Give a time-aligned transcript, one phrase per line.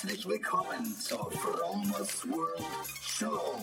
[0.00, 2.62] Herzlich willkommen zur Fromos World
[3.02, 3.58] Show.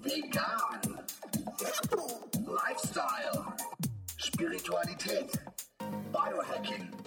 [0.00, 1.04] Vegan.
[2.48, 3.46] Lifestyle.
[4.16, 5.30] Spiritualität.
[6.10, 7.01] Biohacking.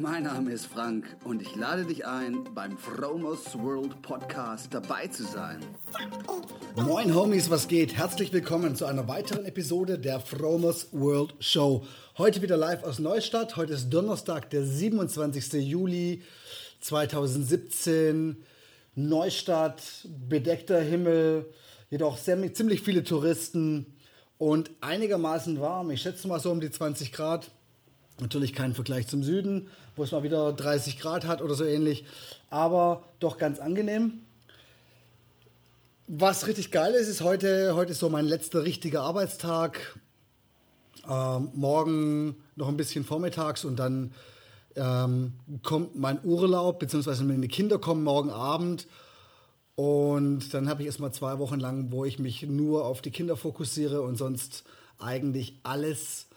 [0.00, 5.24] Mein Name ist Frank und ich lade dich ein, beim Fromos World Podcast dabei zu
[5.24, 5.58] sein.
[6.76, 7.96] Moin Homies, was geht?
[7.96, 11.84] Herzlich willkommen zu einer weiteren Episode der Fromos World Show.
[12.16, 13.56] Heute wieder live aus Neustadt.
[13.56, 15.54] Heute ist Donnerstag, der 27.
[15.54, 16.22] Juli
[16.78, 18.36] 2017.
[18.94, 19.82] Neustadt,
[20.28, 21.52] bedeckter Himmel,
[21.90, 23.98] jedoch sehr, ziemlich viele Touristen
[24.38, 25.90] und einigermaßen warm.
[25.90, 27.50] Ich schätze mal so um die 20 Grad.
[28.20, 32.04] Natürlich kein Vergleich zum Süden, wo es mal wieder 30 Grad hat oder so ähnlich,
[32.50, 34.20] aber doch ganz angenehm.
[36.08, 39.98] Was richtig geil ist, ist heute, heute ist so mein letzter richtiger Arbeitstag.
[41.08, 44.12] Ähm, morgen noch ein bisschen vormittags und dann
[44.74, 48.86] ähm, kommt mein Urlaub, beziehungsweise meine Kinder kommen morgen Abend.
[49.76, 53.36] Und dann habe ich erstmal zwei Wochen lang, wo ich mich nur auf die Kinder
[53.36, 54.64] fokussiere und sonst
[54.98, 56.27] eigentlich alles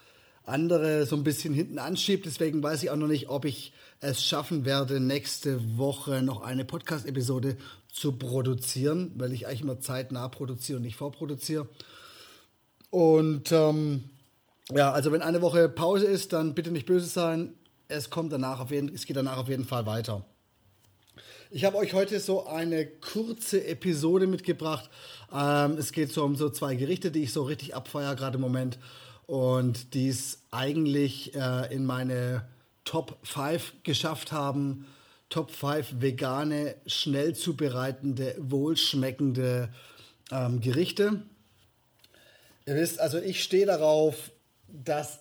[0.46, 2.26] andere so ein bisschen hinten anschiebt.
[2.26, 6.66] Deswegen weiß ich auch noch nicht, ob ich es schaffen werde, nächste Woche noch eine
[6.66, 7.58] Podcast-Episode
[7.92, 11.68] zu produzieren, weil ich eigentlich immer zeitnah produziere und nicht vorproduziere.
[12.90, 14.06] Und ähm,
[14.72, 17.54] ja, also wenn eine Woche Pause ist, dann bitte nicht böse sein.
[17.88, 20.26] Es kommt danach auf jeden, es geht danach auf jeden Fall weiter.
[21.52, 24.90] Ich habe euch heute so eine kurze Episode mitgebracht.
[25.34, 28.42] Ähm, es geht so um so zwei Gerichte, die ich so richtig abfeiere gerade im
[28.42, 28.80] Moment
[29.28, 32.46] und die es eigentlich äh, in meine
[32.84, 34.88] Top 5 geschafft haben.
[35.30, 39.74] Top 5 vegane, schnell zubereitende, wohlschmeckende
[40.32, 41.22] ähm, Gerichte.
[42.66, 44.32] Ihr wisst, also ich stehe darauf,
[44.68, 45.20] dass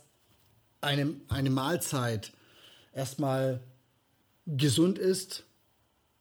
[0.81, 2.33] eine, eine Mahlzeit
[2.93, 3.61] erstmal
[4.47, 5.45] gesund ist,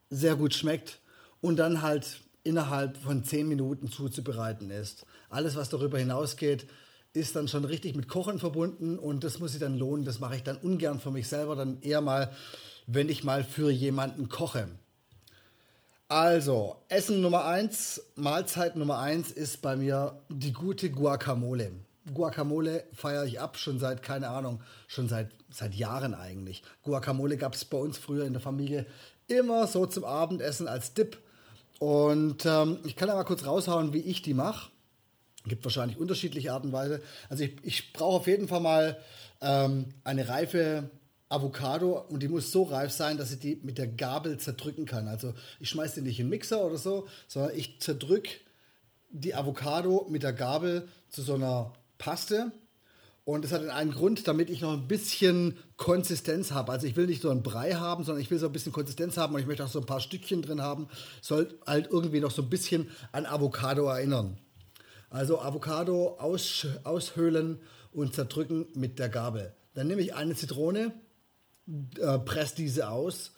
[0.09, 0.99] sehr gut schmeckt
[1.41, 5.05] und dann halt innerhalb von 10 Minuten zuzubereiten ist.
[5.29, 6.67] Alles, was darüber hinausgeht,
[7.13, 10.05] ist dann schon richtig mit Kochen verbunden und das muss sich dann lohnen.
[10.05, 12.31] Das mache ich dann ungern für mich selber, dann eher mal,
[12.87, 14.67] wenn ich mal für jemanden koche.
[16.07, 21.71] Also, Essen Nummer eins, Mahlzeit Nummer eins ist bei mir die gute Guacamole.
[22.13, 26.63] Guacamole feiere ich ab, schon seit, keine Ahnung, schon seit, seit Jahren eigentlich.
[26.83, 28.87] Guacamole gab es bei uns früher in der Familie
[29.27, 31.17] immer so zum Abendessen als Dip.
[31.77, 34.71] Und ähm, ich kann da mal kurz raushauen, wie ich die mache.
[35.45, 37.01] Gibt wahrscheinlich unterschiedliche Arten und Weise.
[37.29, 38.97] Also ich, ich brauche auf jeden Fall mal
[39.41, 40.89] ähm, eine reife
[41.29, 45.07] Avocado und die muss so reif sein, dass ich die mit der Gabel zerdrücken kann.
[45.07, 48.31] Also ich schmeiße die nicht in den Mixer oder so, sondern ich zerdrücke
[49.11, 52.51] die Avocado mit der Gabel zu so einer Paste.
[53.25, 56.71] Und das hat einen Grund, damit ich noch ein bisschen Konsistenz habe.
[56.71, 59.17] Also ich will nicht so einen Brei haben, sondern ich will so ein bisschen Konsistenz
[59.17, 60.87] haben und ich möchte auch so ein paar Stückchen drin haben.
[61.21, 64.39] Soll halt irgendwie noch so ein bisschen an Avocado erinnern.
[65.09, 67.59] Also Avocado aus, aushöhlen
[67.91, 69.53] und zerdrücken mit der Gabel.
[69.73, 70.93] Dann nehme ich eine Zitrone,
[71.99, 73.31] äh, presse diese aus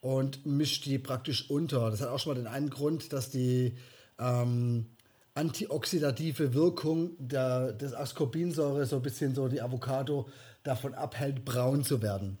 [0.00, 1.90] und mische die praktisch unter.
[1.90, 3.76] Das hat auch schon mal den einen Grund, dass die
[4.18, 4.86] ähm,
[5.34, 10.28] antioxidative Wirkung der, des Ascorbinsäure so ein bisschen so die Avocado
[10.62, 12.38] davon abhält, braun zu werden.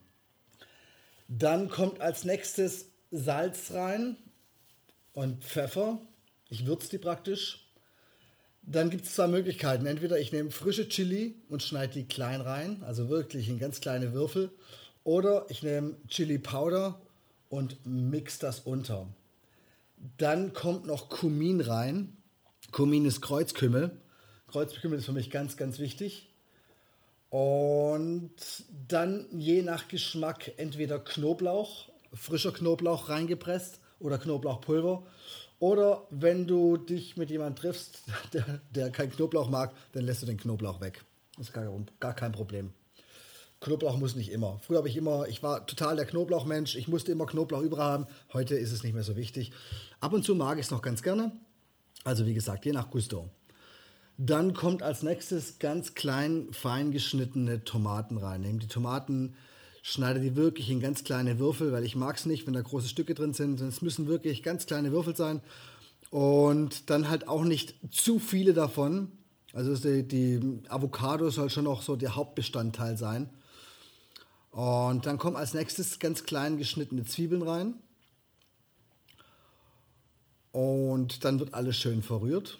[1.28, 4.16] Dann kommt als nächstes Salz rein
[5.12, 6.00] und Pfeffer.
[6.48, 7.67] Ich würze die praktisch.
[8.70, 9.86] Dann gibt es zwei Möglichkeiten.
[9.86, 14.12] Entweder ich nehme frische Chili und schneide die klein rein, also wirklich in ganz kleine
[14.12, 14.50] Würfel.
[15.04, 17.00] Oder ich nehme Chili Powder
[17.48, 19.08] und mix das unter.
[20.18, 22.18] Dann kommt noch Kumin rein.
[22.70, 23.90] Kumin ist Kreuzkümmel.
[24.48, 26.28] Kreuzkümmel ist für mich ganz, ganz wichtig.
[27.30, 28.32] Und
[28.86, 35.06] dann je nach Geschmack entweder Knoblauch, frischer Knoblauch reingepresst oder Knoblauchpulver
[35.58, 38.02] oder wenn du dich mit jemandem triffst,
[38.32, 41.04] der, der keinen Knoblauch mag, dann lässt du den Knoblauch weg.
[41.36, 41.64] Das ist gar,
[42.00, 42.72] gar kein Problem.
[43.60, 44.60] Knoblauch muss nicht immer.
[44.60, 48.06] Früher habe ich immer, ich war total der Knoblauchmensch, ich musste immer Knoblauch überall haben.
[48.32, 49.50] Heute ist es nicht mehr so wichtig.
[50.00, 51.32] Ab und zu mag ich es noch ganz gerne.
[52.04, 53.28] Also wie gesagt, je nach Gusto.
[54.16, 58.42] Dann kommt als nächstes ganz klein, fein geschnittene Tomaten rein.
[58.42, 59.34] Nehmen die Tomaten
[59.88, 62.88] schneide die wirklich in ganz kleine Würfel, weil ich mag es nicht, wenn da große
[62.88, 63.60] Stücke drin sind.
[63.60, 65.40] Es müssen wirklich ganz kleine Würfel sein
[66.10, 69.10] und dann halt auch nicht zu viele davon.
[69.54, 73.30] Also die, die Avocado soll schon auch so der Hauptbestandteil sein.
[74.50, 77.74] Und dann kommen als nächstes ganz klein geschnittene Zwiebeln rein.
[80.52, 82.58] Und dann wird alles schön verrührt.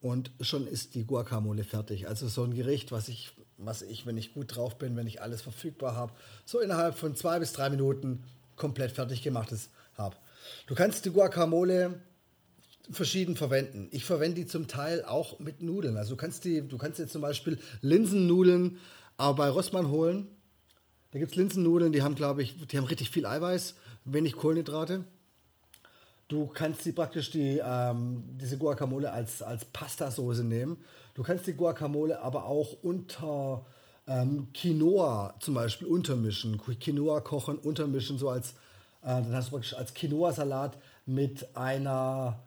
[0.00, 2.08] Und schon ist die Guacamole fertig.
[2.08, 5.20] Also so ein Gericht, was ich, was ich, wenn ich gut drauf bin, wenn ich
[5.20, 6.12] alles verfügbar habe,
[6.44, 8.24] so innerhalb von zwei bis drei Minuten
[8.56, 10.16] komplett fertig gemachtes habe.
[10.66, 12.00] Du kannst die Guacamole
[12.90, 13.88] verschieden verwenden.
[13.90, 15.96] Ich verwende die zum Teil auch mit Nudeln.
[15.96, 18.78] Also du kannst die, du kannst jetzt zum Beispiel Linsennudeln
[19.16, 20.28] auch bei Rossmann holen.
[21.10, 23.74] Da gibt es Linsennudeln, die haben, glaube ich, die haben richtig viel Eiweiß,
[24.04, 25.04] wenig Kohlenhydrate.
[26.28, 30.76] Du kannst die praktisch die, ähm, diese Guacamole als, als Pastasoße nehmen.
[31.14, 33.64] Du kannst die Guacamole aber auch unter
[34.06, 36.58] ähm, Quinoa zum Beispiel untermischen.
[36.58, 38.50] Quinoa kochen, untermischen, so als,
[39.02, 40.76] äh, dann hast du praktisch als Quinoa-Salat
[41.06, 42.40] mit einer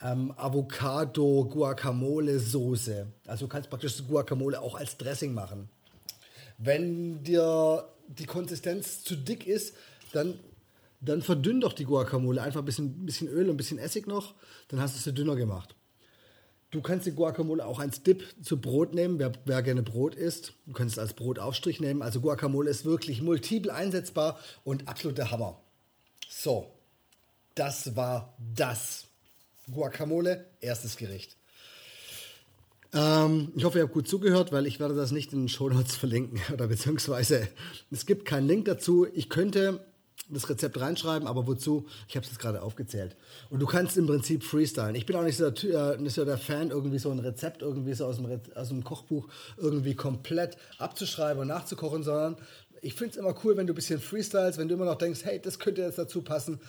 [0.00, 3.06] ähm, Avocado-Guacamole-Soße.
[3.26, 5.68] Also du kannst praktisch die Guacamole auch als Dressing machen.
[6.58, 9.74] Wenn dir die Konsistenz zu dick ist,
[10.12, 10.38] dann
[11.04, 12.42] dann verdünn doch die Guacamole.
[12.42, 14.34] Einfach ein bisschen, bisschen Öl und ein bisschen Essig noch,
[14.68, 15.74] dann hast du sie dünner gemacht.
[16.70, 20.54] Du kannst die Guacamole auch als Dip zu Brot nehmen, wer, wer gerne Brot isst.
[20.66, 22.02] Du kannst es als Brotaufstrich nehmen.
[22.02, 25.60] Also Guacamole ist wirklich multiple einsetzbar und absoluter Hammer.
[26.28, 26.72] So,
[27.54, 29.06] das war das.
[29.70, 31.36] Guacamole, erstes Gericht.
[32.92, 35.68] Ähm, ich hoffe, ihr habt gut zugehört, weil ich werde das nicht in den Show
[35.68, 36.40] Notes verlinken.
[36.52, 37.48] Oder beziehungsweise
[37.90, 39.06] es gibt keinen Link dazu.
[39.12, 39.84] Ich könnte
[40.28, 41.86] das Rezept reinschreiben, aber wozu?
[42.08, 43.16] Ich habe es jetzt gerade aufgezählt.
[43.50, 44.94] Und du kannst im Prinzip freestylen.
[44.94, 47.62] Ich bin auch nicht so, der, äh, nicht so der Fan, irgendwie so ein Rezept
[47.62, 52.36] irgendwie so aus dem, aus dem Kochbuch irgendwie komplett abzuschreiben und nachzukochen, sondern
[52.80, 55.20] ich finde es immer cool, wenn du ein bisschen freestylst, wenn du immer noch denkst,
[55.24, 56.60] hey, das könnte jetzt dazu passen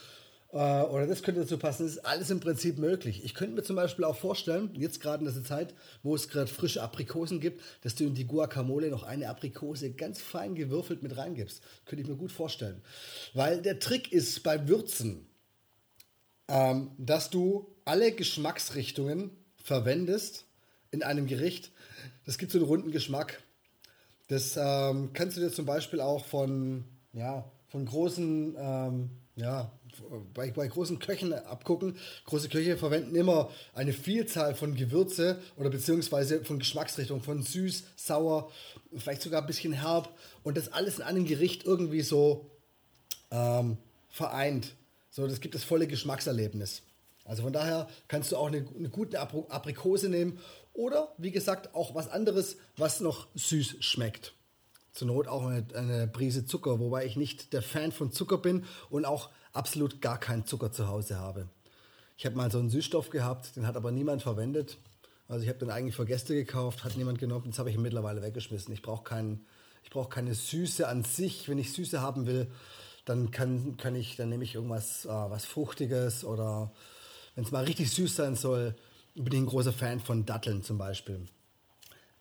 [0.55, 3.25] äh, oder das könnte dazu passen, das ist alles im Prinzip möglich.
[3.25, 6.47] Ich könnte mir zum Beispiel auch vorstellen, jetzt gerade in dieser Zeit, wo es gerade
[6.47, 11.17] frische Aprikosen gibt, dass du in die Guacamole noch eine Aprikose ganz fein gewürfelt mit
[11.17, 11.61] reingibst.
[11.83, 12.81] Könnte ich mir gut vorstellen.
[13.33, 15.27] Weil der Trick ist beim Würzen,
[16.47, 19.31] ähm, dass du alle Geschmacksrichtungen
[19.61, 20.45] verwendest
[20.91, 21.73] in einem Gericht.
[22.25, 23.43] Das gibt so einen runden Geschmack.
[24.29, 29.69] Das ähm, kannst du dir zum Beispiel auch von, ja, von großen ähm, ja,
[30.33, 31.97] bei, bei großen Köchen abgucken.
[32.25, 38.51] Große Köche verwenden immer eine Vielzahl von Gewürze oder beziehungsweise von Geschmacksrichtungen, von süß, sauer,
[38.97, 42.49] vielleicht sogar ein bisschen herb und das alles in einem Gericht irgendwie so
[43.31, 43.77] ähm,
[44.09, 44.75] vereint.
[45.09, 46.81] So, das gibt das volle Geschmackserlebnis.
[47.23, 50.39] Also von daher kannst du auch eine, eine gute Aprikose nehmen
[50.73, 54.33] oder wie gesagt auch was anderes, was noch süß schmeckt.
[54.95, 58.63] Zur Not auch eine, eine Prise Zucker, wobei ich nicht der Fan von Zucker bin
[58.89, 61.47] und auch absolut gar keinen Zucker zu Hause habe.
[62.17, 64.77] Ich habe mal so einen Süßstoff gehabt, den hat aber niemand verwendet.
[65.27, 68.21] Also ich habe den eigentlich für Gäste gekauft, hat niemand genommen, das habe ich mittlerweile
[68.21, 68.73] weggeschmissen.
[68.73, 69.45] Ich brauche keinen,
[69.83, 71.49] ich brauche keine Süße an sich.
[71.49, 72.49] Wenn ich Süße haben will,
[73.03, 76.71] dann kann, kann ich, dann nehme ich irgendwas, äh, was Fruchtiges oder
[77.35, 78.75] wenn es mal richtig süß sein soll,
[79.13, 81.25] bin ich ein großer Fan von Datteln zum Beispiel.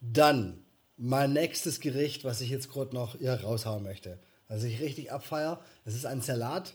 [0.01, 0.64] Dann
[0.97, 4.19] mein nächstes Gericht, was ich jetzt gerade noch hier raushauen möchte.
[4.49, 6.75] Was ich richtig abfeier, das ist ein Salat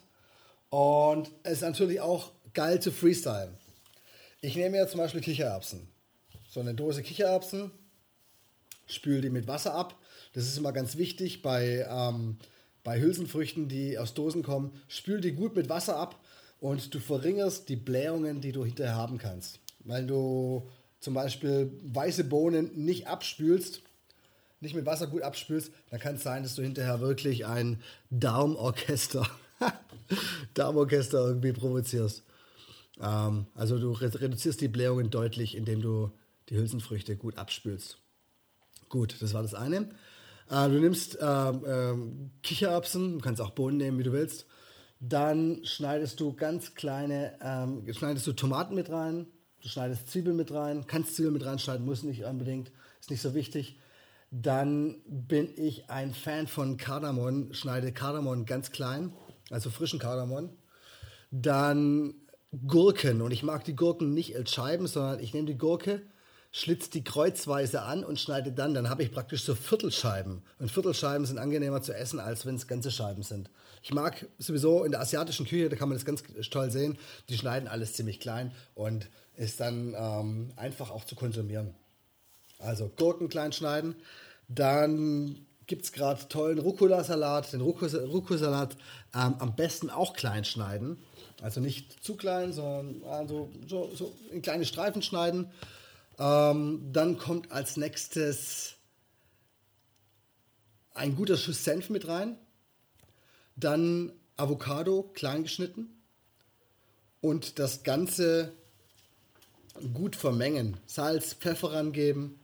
[0.70, 3.56] und es ist natürlich auch geil zu freestylen.
[4.42, 5.88] Ich nehme ja zum Beispiel Kichererbsen.
[6.50, 7.72] So eine Dose Kichererbsen,
[8.88, 9.98] spüle die mit Wasser ab.
[10.34, 12.38] Das ist immer ganz wichtig bei, ähm,
[12.84, 14.82] bei Hülsenfrüchten, die aus Dosen kommen.
[14.88, 16.20] Spül die gut mit Wasser ab
[16.60, 19.60] und du verringerst die Blähungen, die du hinterher haben kannst.
[19.80, 20.68] Weil du
[21.00, 23.82] zum Beispiel weiße Bohnen nicht abspülst,
[24.62, 29.30] nicht mit Wasser gut abspülst, dann kann es sein, dass du hinterher wirklich ein Darmorchester
[30.54, 32.24] Darmorchester irgendwie provozierst.
[33.02, 36.12] Ähm, also du reduzierst die Blähungen deutlich, indem du
[36.50, 37.98] die Hülsenfrüchte gut abspülst.
[38.90, 39.90] Gut, das war das eine.
[40.50, 41.96] Äh, du nimmst äh, äh,
[42.42, 44.46] Kichererbsen, du kannst auch Bohnen nehmen, wie du willst.
[45.00, 49.28] Dann schneidest du ganz kleine, ähm, schneidest du Tomaten mit rein,
[49.62, 53.34] du schneidest Zwiebeln mit rein, kannst Zwiebeln mit reinschneiden, muss nicht unbedingt, ist nicht so
[53.34, 53.80] wichtig.
[54.32, 59.12] Dann bin ich ein Fan von Kardamom, schneide Kardamom ganz klein,
[59.50, 60.52] also frischen Kardamom.
[61.32, 62.14] Dann
[62.68, 66.02] Gurken und ich mag die Gurken nicht als Scheiben, sondern ich nehme die Gurke,
[66.52, 68.74] schlitze die kreuzweise an und schneide dann.
[68.74, 70.44] Dann habe ich praktisch so Viertelscheiben.
[70.58, 73.50] Und Viertelscheiben sind angenehmer zu essen, als wenn es ganze Scheiben sind.
[73.82, 76.98] Ich mag sowieso in der asiatischen Küche, da kann man das ganz toll sehen,
[77.30, 81.76] die schneiden alles ziemlich klein und ist dann ähm, einfach auch zu konsumieren.
[82.60, 83.96] Also Gurken klein schneiden,
[84.48, 87.54] dann gibt es gerade tollen Rucola-Salat.
[87.54, 88.76] Den Rucola-Salat
[89.16, 90.98] ähm, am besten auch klein schneiden.
[91.42, 95.52] Also nicht zu klein, sondern also so, so in kleine Streifen schneiden.
[96.18, 98.76] Ähm, dann kommt als nächstes
[100.94, 102.38] ein guter Schuss Senf mit rein.
[103.56, 106.02] Dann Avocado klein geschnitten.
[107.22, 108.54] Und das Ganze
[109.94, 110.78] gut vermengen.
[110.88, 112.40] Salz, Pfeffer rangeben.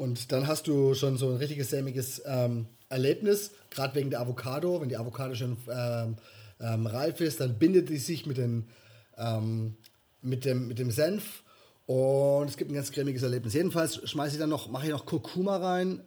[0.00, 4.80] Und dann hast du schon so ein richtiges sämiges ähm, Erlebnis, gerade wegen der Avocado.
[4.80, 6.16] Wenn die Avocado schon ähm,
[6.58, 8.66] ähm, reif ist, dann bindet die sich mit, den,
[9.18, 9.76] ähm,
[10.22, 11.44] mit, dem, mit dem Senf
[11.84, 13.52] und es gibt ein ganz cremiges Erlebnis.
[13.52, 16.02] Jedenfalls schmeiße ich dann noch, mache ich noch Kurkuma rein,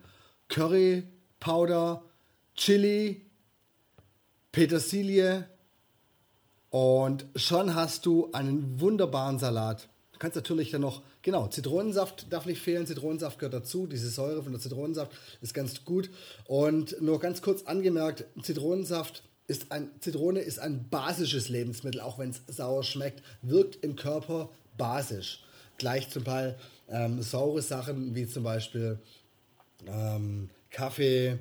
[0.48, 1.04] Curry,
[1.40, 2.02] Powder,
[2.56, 3.22] Chili,
[4.52, 5.48] Petersilie
[6.72, 9.88] und schon hast du einen wunderbaren Salat.
[10.24, 14.54] Kannst natürlich dann noch, genau, Zitronensaft darf nicht fehlen, Zitronensaft gehört dazu, diese Säure von
[14.54, 15.12] der Zitronensaft
[15.42, 16.10] ist ganz gut.
[16.46, 22.30] Und nur ganz kurz angemerkt, Zitronensaft ist ein, Zitrone ist ein basisches Lebensmittel, auch wenn
[22.30, 25.44] es sauer schmeckt, wirkt im Körper basisch.
[25.78, 26.56] Gleich zum Beispiel
[26.88, 29.00] ähm, saure Sachen wie zum Beispiel
[29.86, 31.38] ähm, Kaffee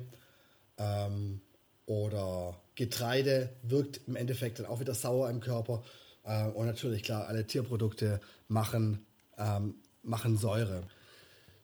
[0.77, 1.39] ähm,
[1.85, 5.83] oder Getreide wirkt im Endeffekt dann auch wieder sauer im Körper.
[6.23, 9.05] Äh, und natürlich, klar, alle Tierprodukte machen,
[9.37, 10.83] ähm, machen Säure.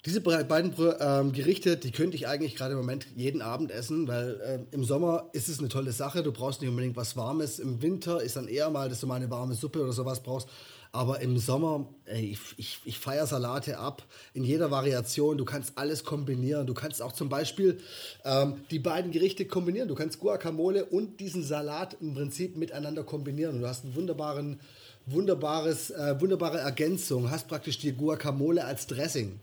[0.06, 4.40] Diese beiden ähm, Gerichte, die könnte ich eigentlich gerade im Moment jeden Abend essen, weil
[4.40, 6.24] äh, im Sommer ist es eine tolle Sache.
[6.24, 7.60] Du brauchst nicht unbedingt was Warmes.
[7.60, 10.48] Im Winter ist dann eher mal, dass du mal eine warme Suppe oder sowas brauchst.
[10.94, 14.04] Aber im Sommer, ey, ich, ich, ich feiere Salate ab
[14.34, 15.38] in jeder Variation.
[15.38, 16.66] Du kannst alles kombinieren.
[16.66, 17.78] Du kannst auch zum Beispiel
[18.24, 19.90] ähm, die beiden Gerichte kombinieren.
[19.90, 23.60] Du kannst Guacamole und diesen Salat im Prinzip miteinander kombinieren.
[23.60, 24.62] du hast einen wunderbaren,
[25.08, 27.30] wunderbares, äh, wunderbare Ergänzung.
[27.30, 29.42] Hast praktisch die Guacamole als Dressing.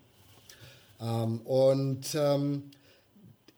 [1.01, 2.71] Ähm, und ähm,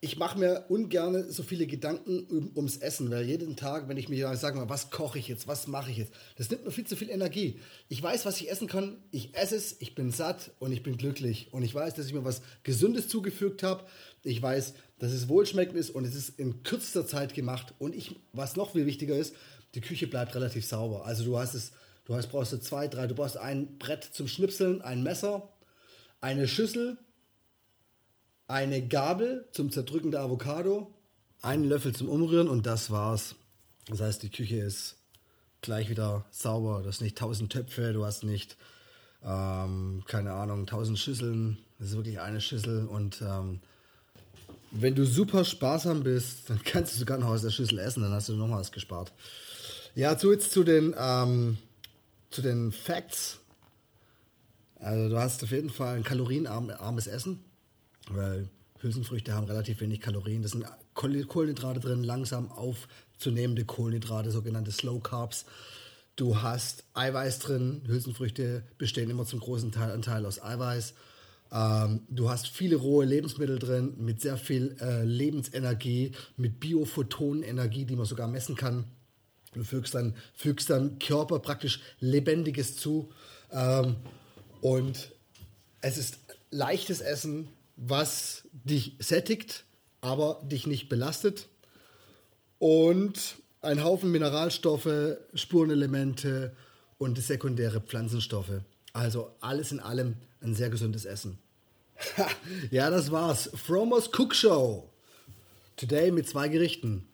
[0.01, 4.09] ich mache mir ungern so viele Gedanken um, ums Essen, weil jeden Tag, wenn ich
[4.09, 6.95] mir sage, was koche ich jetzt, was mache ich jetzt, das nimmt mir viel zu
[6.95, 7.59] viel Energie.
[7.89, 10.97] Ich weiß, was ich essen kann, ich esse es, ich bin satt und ich bin
[10.97, 11.49] glücklich.
[11.53, 13.85] Und ich weiß, dass ich mir was Gesundes zugefügt habe.
[14.23, 17.75] Ich weiß, dass es wohlschmeckend ist und es ist in kürzester Zeit gemacht.
[17.79, 19.35] Und ich, was noch viel wichtiger ist,
[19.75, 21.07] die Küche bleibt relativ sauber.
[21.07, 21.73] Also du hast es,
[22.05, 25.49] du hast, brauchst du zwei, drei, du brauchst ein Brett zum Schnipseln, ein Messer,
[26.21, 26.99] eine Schüssel,
[28.49, 30.93] eine Gabel zum Zerdrücken der Avocado,
[31.43, 33.37] einen Löffel zum Umrühren und das war's.
[33.87, 34.97] Das heißt, die Küche ist
[35.61, 36.81] gleich wieder sauber.
[36.83, 38.57] Du hast nicht tausend Töpfe, du hast nicht,
[39.23, 41.59] ähm, keine Ahnung, tausend Schüsseln.
[41.79, 43.61] Das ist wirklich eine Schüssel und ähm,
[44.71, 48.13] wenn du super sparsam bist, dann kannst du sogar noch aus der Schüssel essen, dann
[48.13, 49.13] hast du noch was gespart.
[49.95, 51.59] Ja, zu jetzt zu den, ähm,
[52.31, 53.41] zu den Facts.
[54.77, 57.45] Also du hast auf jeden Fall ein kalorienarmes Essen
[58.11, 58.49] weil
[58.81, 60.43] Hülsenfrüchte haben relativ wenig Kalorien.
[60.43, 65.47] Das sind Kohlenhydrate drin, langsam aufzunehmende Kohlenhydrate, sogenannte Slow Carbs.
[66.17, 67.83] Du hast Eiweiß drin.
[67.87, 70.95] Hülsenfrüchte bestehen immer zum großen Teil Anteil aus Eiweiß.
[71.53, 77.97] Ähm, du hast viele rohe Lebensmittel drin mit sehr viel äh, Lebensenergie, mit Biophotonenergie, die
[77.97, 78.85] man sogar messen kann.
[79.55, 83.11] Du fügst dann, fügst dann Körper praktisch Lebendiges zu.
[83.51, 83.97] Ähm,
[84.61, 85.13] und
[85.81, 86.19] es ist
[86.51, 87.49] leichtes Essen,
[87.79, 89.65] was dich sättigt,
[90.01, 91.49] aber dich nicht belastet.
[92.59, 96.55] Und ein Haufen Mineralstoffe, Spurenelemente
[96.99, 98.61] und sekundäre Pflanzenstoffe.
[98.93, 101.39] Also alles in allem ein sehr gesundes Essen.
[102.71, 103.51] ja, das war's.
[103.55, 104.91] Fromers Cook Show.
[105.77, 107.09] Today mit zwei Gerichten.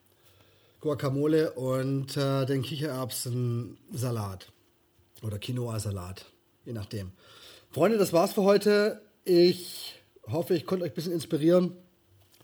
[0.81, 4.51] Guacamole und äh, den Kichererbsen-Salat.
[5.23, 6.27] Oder Quinoa-Salat.
[6.65, 7.13] Je nachdem.
[7.71, 9.03] Freunde, das war's für heute.
[9.25, 9.95] Ich
[10.31, 11.73] hoffe, ich konnte euch ein bisschen inspirieren.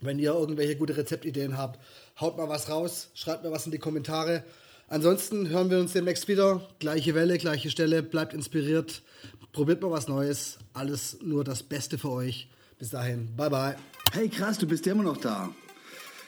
[0.01, 1.79] Wenn ihr irgendwelche gute Rezeptideen habt,
[2.19, 4.43] haut mal was raus, schreibt mir was in die Kommentare.
[4.87, 6.67] Ansonsten hören wir uns demnächst wieder.
[6.79, 8.03] Gleiche Welle, gleiche Stelle.
[8.03, 9.03] Bleibt inspiriert.
[9.53, 10.57] Probiert mal was Neues.
[10.73, 12.49] Alles nur das Beste für euch.
[12.77, 13.33] Bis dahin.
[13.37, 13.75] Bye, bye.
[14.11, 15.53] Hey, krass, du bist ja immer noch da.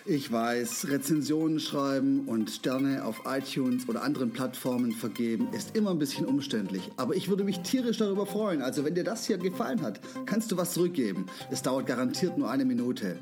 [0.05, 5.97] Ich weiß, Rezensionen schreiben und Sterne auf iTunes oder anderen Plattformen vergeben ist immer ein
[5.99, 6.91] bisschen umständlich.
[6.97, 8.61] Aber ich würde mich tierisch darüber freuen.
[8.61, 11.27] Also wenn dir das hier gefallen hat, kannst du was zurückgeben.
[11.51, 13.17] Es dauert garantiert nur eine Minute.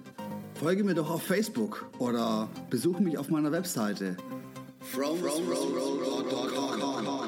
[0.55, 4.17] Folge mir doch auf Facebook oder besuche mich auf meiner Webseite.
[4.79, 7.20] From, from, from, from, from, from, from, from.